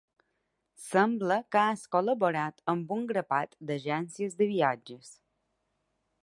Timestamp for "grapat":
3.13-3.55